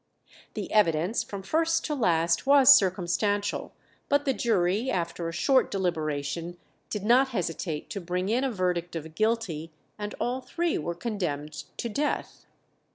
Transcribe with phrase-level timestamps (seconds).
[0.55, 3.71] The evidence from first to last was circumstantial,
[4.09, 6.57] but the jury, after a short deliberation,
[6.89, 11.65] did not hesitate to bring in a verdict of guilty, and all three were condemned
[11.77, 12.47] to death.